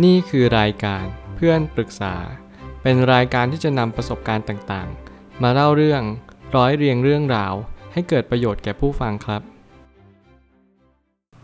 [0.00, 1.04] นี่คือรายการ
[1.36, 2.14] เพื่อนปรึกษา
[2.82, 6.02] เป็นรายการที่จะนำประสบการณ์ต่างๆ มาเล่าเรื่อง
[6.56, 7.54] ร้อยเรียงเรื่องราว
[7.92, 9.42] ให้เกิดประโยชน์แก่ผู้ฟังครับ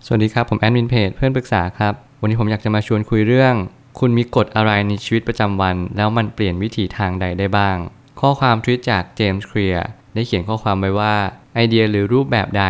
[0.05, 3.55] สวัสดีครับ ผมแอดมินเพจเพื่อนปรึกษาครับ วันนี้ผมอยากจะมาชวนคุยเรื่อง
[3.99, 7.77] คุณมีกฎอะไรในชีวิตประจำวัน แล้วมันเปลี่ยนวิถีทางใดได้บ้าง
[8.21, 11.15] ข้อความทวิตจากเจมส์เคลียร์ได้เขียนข้อความไว้ว่า
[11.55, 12.65] ไอเดียหรือรูปแบบใด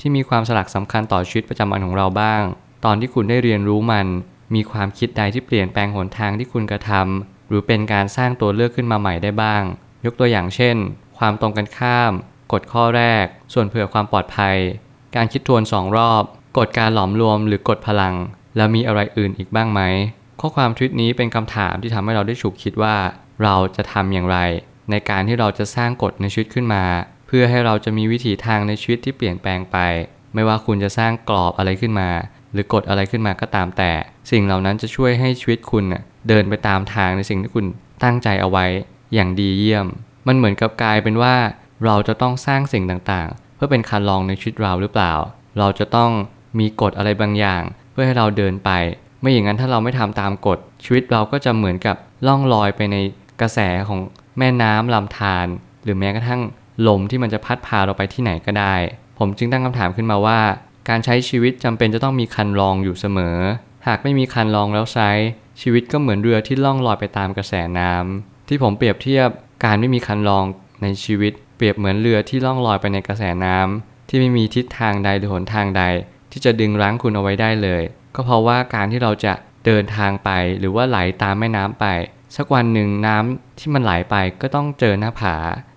[0.00, 2.42] ที่มีความสลักสำคัญต่อชีวิตประจำวันของเราบ้าง
[2.84, 4.06] ตอนที่คุณได้เรียนรู้มัน
[4.54, 9.62] มีความคิดใดที่เปลี่ยนแปลงหนทางที่คุณกระทำหรือเป็นการสร้างตัวเลือกขึ้นมาใหม่ได้บ้าง
[10.04, 10.76] ยกตัวอย่างเช่น
[11.18, 12.12] ความตรงกันข้าม
[12.52, 14.56] กฎข้อแรก ส่วนเผื่อความปลอดภัย
[15.16, 16.22] การคิดทวนสองรอบ
[16.58, 18.14] กฎการหลอมรวมหรือกฎพลัง
[18.56, 19.80] แล้วมีอะไรอื่นอีกบ้างไหม
[20.40, 22.96] ข้อความทวิตนี้เป็นคำถามที่ทำให้เราได้ฉุกคิดว่า
[23.42, 24.38] เราจะทำอย่างไร
[24.90, 26.84] ในการที่เราจะสร้างกฎในชีวิตขึ้นมา
[27.26, 29.76] เพื่อให้เราจะมีวิถีทางในชีวิตที่เปลี่ยนแปลงไป
[30.34, 32.10] ไม่ว่าคุณจะสร้างกรอบอะไรขึ้นมา
[32.52, 33.92] หรือกฎอะไรขึ้นมาก็ตามแต่
[34.30, 35.84] สิ่งเหล่านั้นจะช่วยให้ชีวิตคุณ
[36.28, 37.66] เดินไปตามทางในสิ่งที่คุณ
[38.04, 38.66] ตั้งใจเอาไว้
[39.14, 39.86] อย่างดีเยี่ยม
[40.26, 41.34] มันเหมือนกับกลายเป็นว่า
[41.84, 45.12] เราจะต้องสร้างสิ่งต่างๆ เพื่อเป็นคันลองในชีวิตเราหรือเปล่า
[45.58, 46.10] เราจะต้อง
[46.58, 48.70] มีกฎอะไรบางอย่าง เพื่อให้เราเดินไป
[49.20, 52.96] ไม่อย่างนั้นถ้าเราไม่ทำตามกฎ ชีวิตเราก็จะเหมือนกับล่องลอยไปใน
[53.40, 54.00] กระแสของ
[54.38, 55.46] แม่น้ำลำธาร
[55.84, 56.40] หรือแม้กระทั่ง
[56.86, 58.74] ลมที่มันจะพัดพาเราไปที่ไหนก็ได้
[59.18, 60.40] ผมจึงตั้งคำถามขึ้นมาว่า
[60.88, 63.38] การใช้ชีวิตจำเป็นจะต้องมีคันลองอยู่เสมอ
[63.86, 65.10] หากไม่มีคันลองแล้วใช้
[65.60, 69.28] ชีวิตก็เหมือนเรือที่ล่องลอยไปตามกระแสน้ำที่ผมเปรียบเทียบ
[69.64, 70.44] การไม่มีคันลอง
[70.82, 75.82] ในชีวิต เปรียบเหมือนเรือที่ล่องลอยไปในกระแสน้ำที่ไม่มีทิศทางใดหรือหนทางใด
[76.32, 77.82] ที่จะดึงรั้งคุณเอาไว้ได้เลย
[78.14, 79.34] ก็เพราะว่าการที่เราจะ
[79.66, 81.86] เดินทางไปหรือว่าไหลตามแม่น้ำไป
[82.36, 85.36] สักวันหนึ่งน้ำที่มันไหลไปก็ต้องเจอหน้าผา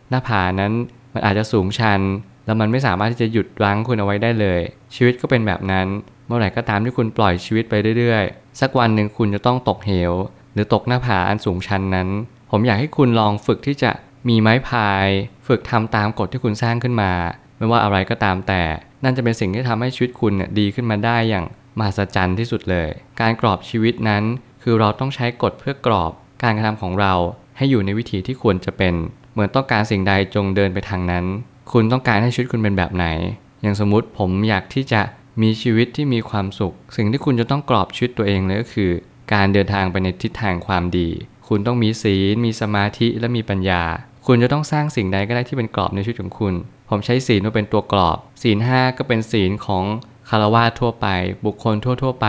[0.09, 0.73] หน้าผานั้น
[1.13, 2.01] มันอาจจะสูงชัน
[2.45, 4.61] แล้วมันไม่สามารถที่จะหยุดรั้งคุณเอาไว้ได้เลย
[4.95, 5.87] ชีวิตก็เป็นแบบนั้น
[6.27, 10.13] เมื่อไหร่ก็ตามที่คุณปล่อยชีวิตไปเรื่อยๆ สักวันหนึ่งคุณจะต้องตกเหว
[10.53, 12.09] หรือตกหน้าผาอันสูงชันนั้น
[12.51, 13.91] ผมอยากให้คุณลองฝึกที่จะ
[14.29, 15.07] มีไม้พาย
[15.47, 17.11] ฝึกทำตามกฎที่คุณสร้างขึ้นมา
[17.57, 18.63] ไม่ว่าอะไรก็ตามแต่
[19.03, 21.45] นั่นจะเป็นสิ่งที่ทำให้ชีวิตคุณเนี่ยดีขึ้นมาได้อย่าง
[21.77, 22.89] มหัศจรรย์ที่สุดเลย
[23.21, 24.23] การกรอบชีวิตนั้น
[24.63, 26.11] คือเราต้องใช้กฎเพื่อกรอบ
[26.43, 27.13] การกระทำของเรา
[27.57, 28.93] ให้อยู่ในวิถีที่ควรจะเป็น
[29.33, 31.25] เหมือนต้องการสิ่งใดจงเดินไปทางนั้น
[31.71, 33.05] คุณต้องการให้ชีวิตคุณเป็นแบบไหน
[33.61, 35.01] อย่างสมมติผมอยากที่จะ
[35.41, 38.91] มีชีวิตที่มีความสุข สิ่งที่คุณจะต้องกรอบชีวิตตัวเองเลยก็คือ
[39.33, 41.09] การเดินทางไปในทิศทางความดี
[41.47, 43.83] คุณต้องมีศีล มีสมาธิและมีปัญญา
[44.27, 46.53] คุณจะต้องสร้างสิ่งใดก็ได้ที่เป็นกรอบในชีวิตของคุณ
[46.89, 49.83] ผมใช้ศีลมาเป็นตัวกรอบ ศีลห้าก็เป็นศีลของ
[50.29, 51.07] คารวะทั่วไป
[51.45, 52.27] บุคคลทั่ว ๆ ไป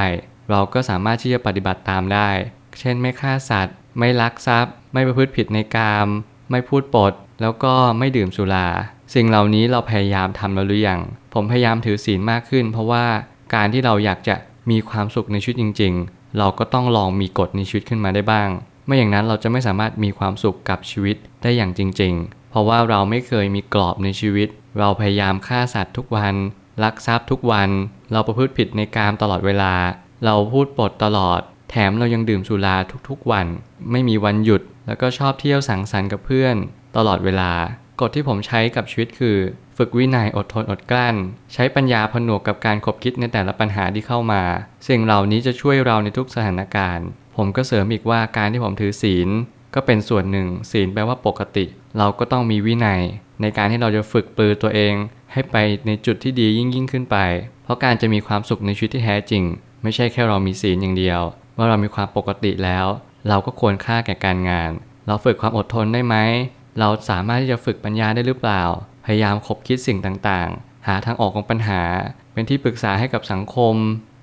[0.51, 2.31] เราก็สามารถที่จะปฏิบัติตามได้
[2.81, 6.09] เช่นไม่ฆ่าสัตว์ ไม่ลักทรัพย์ ไม่ประพฤติผิดในกาม
[6.51, 8.69] ไม่พูดปด แล้วก็ไม่ดื่มสุรา
[9.15, 11.01] สิ่งเหล่านี้เราพยายามทำแล้วหรือยัง
[11.35, 13.05] ผมพยายามถือศีลมากขึ้น เพราะว่า
[13.55, 14.37] การที่เราอยากจะ
[14.71, 18.49] มีความสุขในชีวิตจริง ๆ เราก็ต้องลองมีกฎในชีวิตขึ้นมาได้บ้าง
[18.87, 26.35] ไม่อย่างนั้นเราจะไม่สามารถมีความสุขกับชีวิตได้อย่างจริง ๆ เพราะว่าเราไม่เคยมีกรอบในชีวิต เราพยายามฆ่าสัตว์ทุกวัน
[26.83, 27.71] ลักทรัพย์ทุกวัน
[28.13, 29.75] เราประพฤติผิดในกามตลอดเวลา
[30.25, 31.41] เราพูดปดตลอด
[31.71, 32.77] แถมเรายังดื่มสุรา
[33.09, 33.47] ทุกๆวัน
[33.91, 36.57] ไม่มีวันหยุด แล้วก็ชอบเที่ยวสังสรรค์กับเพื่อน
[36.97, 37.53] ตลอดเวลา
[38.01, 39.37] กฎที่ผมใช้กับชีวิตคือ
[39.77, 41.17] ฝึกวินัยอดทนอดกลั้น
[41.53, 44.43] ใช้ปัญญาผนวกกับการคบคิดในแต่ละปัญหาที่เข้ามา
[44.89, 49.29] สิ่งเหล่านี้จะช่วยเราในทุกสถานการณ์ ผมก็เสริมอีกว่าการที่ผมถือศีล
[49.75, 51.65] ก็เป็นส่วนหนึ่ง ศีลแปลว่าปกติ
[51.99, 53.03] เราก็ต้องมีวินัย
[53.41, 54.95] ในการที่เราจะฝึกปลือตัวเอง
[55.33, 57.17] ให้ไปในจุดที่ดียิ่งยิ่งขึ้นไป
[57.65, 59.45] เพราะการจะมีความสุขในชีวิตที่แท้จริง
[59.83, 61.21] ไม่ใช่แค่เรามีศีลอย่างเดียว
[61.57, 62.87] ว่าเรามีความปกติแล้ว
[63.29, 64.71] เราก็ควรค่าแก่การงาน
[65.07, 66.17] เราฝึกความอดทนได้ไหม
[66.79, 68.63] เราสามารถที่จะฝึกปัญญาได้หรือเปล่า
[69.05, 71.83] พยายามคบคิดสิ่งต่างๆ หาทางออกของปัญหา
[72.33, 73.75] เป็นที่ปรึกษาให้กับสังคม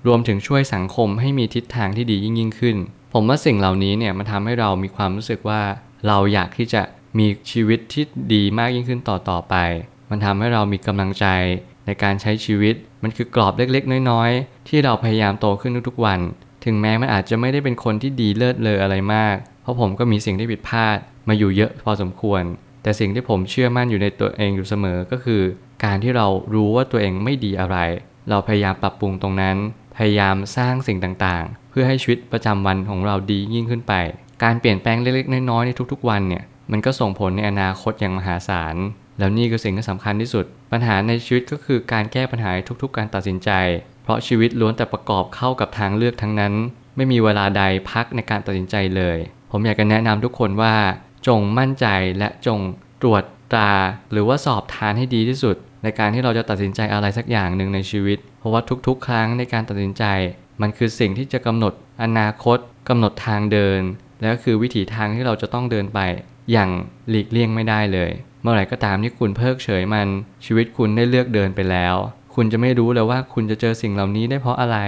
[0.06, 2.76] รวมถึงช่วยสังคมให้มีทิศทางที่ดียิ่งยิ่งขึ้น
[3.12, 5.62] ผมว่าสิ่งเหล่านี้เนี่ยมันทำให้เรามีความรู้สึกว่า
[6.06, 6.82] เราอยากที่จะ
[7.18, 8.04] มีชีวิตที่
[8.34, 9.54] ดีมากยิ่งขึ้นต่อต่อไป
[10.10, 11.26] มันทำให้เรามีกำลังใจ
[11.86, 16.20] ในการใช้ชีวิต มันคือกรอบเล็กๆ น้อยๆ ที่เราพยายามโตขึ้นทุกๆวัน
[16.64, 22.42] ถึงแม้มันอาจจะไม่ได้เป็นคนที่ดีเลิศเลออะไรมาก เพราะผมก็มีสิ่งที่ผิดพลาดมาอยู่เยอะพอสมควร
[22.82, 25.42] แต่สิ่งที่ผมเชื่อมั่นอยู่ในตัวเองอยู่เสมอก็คือ
[25.84, 27.76] การที่เรารู้ว่าตัวเองไม่ดีอะไร
[28.28, 29.56] เราพยายามปรับปรุงตรงนั้น
[29.96, 33.94] พยายามสร้างสิ่งต่างๆ เพื่อให้ชีวิตประจำวันของเราดียิ่งขึ้นไป
[34.42, 38.76] การเปลี่ยนแปลงเล็กๆน้อยๆในทุกๆวันเนี่ยมันก็ส่งผลในอนาคตอย่างมหาศาล
[39.18, 42.50] แล้วนี่คือสิ่งที่สำคัญที่สุด ปัญหาในชีวิตก็คือการแก้ปัญหา
[42.82, 43.50] ทุกๆ การตัดสินใจ
[44.04, 46.54] เพราะชีวิตล้วนแต่ประกอบเข้ากับทางเลือกทั้งนั้น
[46.96, 49.18] ไม่มีเวลาใดพักในการตัดสินใจเลย
[49.56, 50.74] ผมอยากจะแนะนำทุกคนว่า
[51.28, 51.86] จงมั่นใจ
[52.18, 52.60] และจง
[53.02, 53.22] ตรวจ
[53.52, 53.72] ตรา
[54.12, 60.04] หรือว่าสอบทานให้ดีที่สุด ในการที่เราจะตัดสินใจอะไรสักอย่างหนึ่งในชีวิต เพราะว่าทุกๆ ครั้งในการตัดสินใจ
[60.60, 61.72] มันคือสิ่งที่จะกำหนด
[62.02, 62.58] อนาคต
[62.88, 63.80] กำหนดทางเดิน
[64.20, 66.00] และก็คือวิถีทางที่เราจะต้องเดินไป
[66.52, 66.70] อย่าง
[67.08, 68.10] หลีกเลี่ยงไม่ได้เลย
[68.42, 70.08] เมื่อไหร่ก็ตามที่คุณเพิกเฉยมัน
[70.44, 71.96] ชีวิตคุณได้เลือกเดินไปแล้ว
[72.34, 74.78] คุณจะไม่รู้เลยว่าคุณจะเจอสิ่งเหล่านี้ได้เพราะอะไร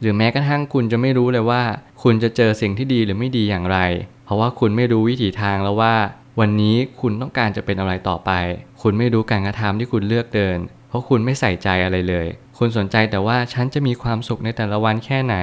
[0.00, 1.62] หรือแม้กระทั่งคุณจะไม่รู้เลยว่า
[2.02, 3.78] คุณจะเจอสิ่งที่ดีหรือไม่ดีอย่างไร
[4.24, 5.94] เพราะว่าคุณไม่รู้วิถีทางแล้วว่า
[6.40, 8.30] วันนี้คุณต้องการจะเป็นอะไรต่อไป
[8.82, 12.26] คุณไม่รู้การกระทำที่คุณเลือกเดิน เพราะคุณไม่ใส่ใจอะไรเลย
[12.58, 15.36] คุณสนใจแต่ว่าฉันจะมีความสุขในแต่ละวันแค่ไหน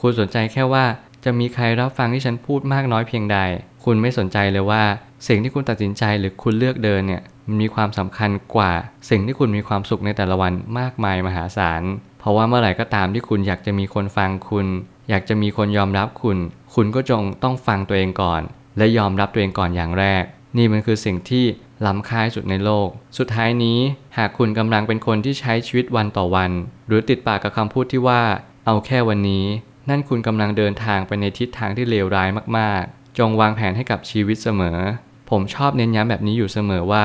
[0.00, 0.84] คุณสนใจแค่ว่า
[1.24, 3.38] จะมีใครรับฟังที่ฉันพูดมากน้อยเพียงใด
[3.84, 4.82] คุณไม่สนใจเลยว่า
[5.28, 8.72] สิ่งที่คุณตัดสินใจหรือคุณเลือกเดินเนี่ยมันมีความสำคัญกว่า
[9.10, 11.82] สิ่งที่คุณมีความสุขในแต่ละวันมากมายมหาศาล
[12.20, 14.66] เพราะว่าเมื่อไหร่ก็ตามที่คุณอยากจะมีคนฟังคุณ
[15.08, 16.38] อยากจะมีคนยอมรับคุณ
[16.74, 18.42] คุณก็จงต้องฟังตัวเองก่อน
[18.78, 20.22] และยอมรับตัวเองก่อนอย่างแรก
[20.56, 21.44] นี่มันคือสิ่งที่
[21.86, 22.88] ล้ำค่าที่สุดในโลก
[23.18, 23.78] สุดท้ายนี้
[24.16, 26.50] หากคุณกำลังเป็นคนที่ใช้ชีวิตวันต่อวัน
[26.88, 28.22] หรือติดปากกับคำพูดที่ว่า
[28.66, 29.44] เอาแค่วันนี้
[29.90, 32.28] นั่นคุณกำลังเดินทางไปในทิศทางที่เลวร้าย
[32.58, 34.78] มากๆ จงวางแผนให้กับชีวิตเสมอ
[35.30, 37.04] ผมชอบเน้นย้ำแบบนี้อยู่เสมอว่า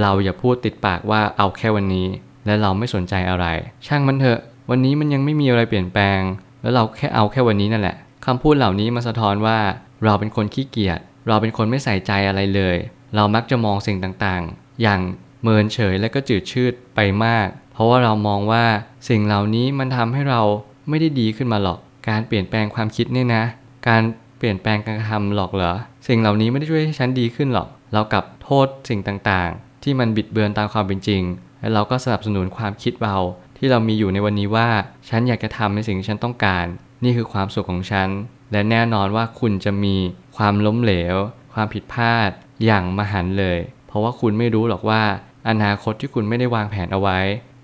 [0.00, 2.08] เราอย่าพูดติดปากว่าเอาแค่วันนี้
[2.46, 3.46] และเราไม่สนใจอะไร
[3.86, 4.40] ช่างมันเถอะ
[4.70, 6.20] วันนี้มันยังไม่มีอะไรเปลี่ยนแปลง
[6.62, 9.58] แล้วเราแค่เอาแค่วันนี้นั่นแหละคำพูดเหล่านี้มาสะท้อนว่า
[10.04, 12.76] เราเป็นคนขี้เกียจ เราเป็นคนไม่ใส่ใจอะไรเลย
[13.14, 15.00] เรามักจะมองสิ่งต่างๆ อย่าง
[15.42, 18.64] เมินเฉยและก็จืดชืดไปมาก เพราะว่าเรามองว่า
[19.08, 20.42] สิ่งเหล่านี้มันทำให้เรา
[20.88, 21.78] ไม่ได้ดีขึ้นมาหรอก
[22.08, 23.44] การเปลี่ยนแปลงความคิดเนี่ยนะ
[23.88, 24.02] การ
[24.38, 25.72] เปลี่ยนแปลงการกระทำหรอกเหรอ
[26.08, 31.22] สิ่งเหล่านี้ไม่ได้ช่วยให้ฉันดีขึ้นหรอก เรากลับโทษสิ่งต่างๆ ที่มันบิดเบือนตามความเป็นจริง
[31.60, 33.16] และเราก็สนับสนุนความคิดเรา
[33.64, 34.68] ที่เรามีอยู่ในวันนี้ว่า
[35.08, 36.66] ฉันอยากจะทำในสิ่งที่ฉันต้องการ
[37.04, 38.08] นี่คือความสุขของฉัน
[38.52, 39.96] และแน่นอนว่าคุณจะมี
[40.36, 41.16] ความล้มเหลว
[41.54, 42.30] ความผิดพลาด
[42.64, 45.02] อย่างมหันเลย เพราะว่าคุณไม่รู้หรอกว่า
[45.48, 47.18] อนาคตที่คุณไม่ได้วางแผนเอาไว้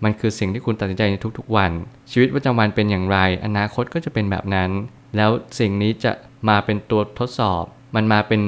[0.05, 1.73] มันคือสิ่งที่คุณตัดสินใจในทุกๆวัน
[2.11, 4.71] ชีวิตประจำวันเป็นอย่างไร อนาคตก็จะเป็นแบบนั้น
[5.17, 6.13] แล้วสิ่งนี้จะ
[6.49, 7.65] มาเป็นตัวทดสอบ
[7.95, 8.43] มันมาเป็น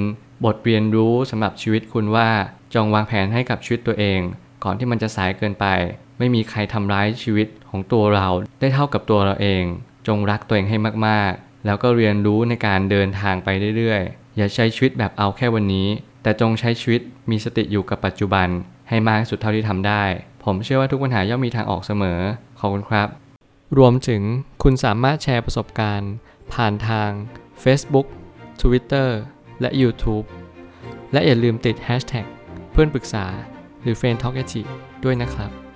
[0.45, 2.29] บทเรียนรู้สำหรับชีวิตคุณว่า
[2.75, 4.21] จงวางแผนให้กับชีวิตตัวเอง
[4.65, 5.67] ก่อนที่มันจะสายเกินไป
[6.21, 8.29] ไม่มีใครทำร้ายชีวิตของตัวเรา
[8.61, 9.65] ได้เท่ากับตัวเราเอง
[10.09, 15.89] จงรักตัวเองให้มากๆ แล้วก็เรียนรู้ในการเดินทางไปเรื่อยๆ อย่าใช้ชีวิตแบบเอาแค่วันนี้
[16.23, 17.01] แต่จงใช้ชีวิต
[17.31, 18.49] มีสติอยู่กับปัจจุบัน
[18.89, 20.03] ให้มากที่สุดเท่าที่ทำได้
[20.45, 22.21] ผมเชื่อว่าทุกปัญหาย่อมมีทางออกเสมอ
[22.59, 23.09] ขอบคุณครับ
[23.79, 24.23] รวมถึง
[24.63, 26.13] คุณสามารถแชร์ประสบการณ์
[26.53, 27.11] ผ่านทาง
[27.63, 28.07] Facebook
[28.61, 29.09] Twitter
[29.61, 30.27] และ YouTube
[31.13, 32.27] และอย่าลืมติด Hashtag
[32.73, 33.27] เพื่อนปรึกษา
[33.83, 34.45] หรือ f r ร e n d t a l k a
[35.05, 35.70] ด้วยนะครับ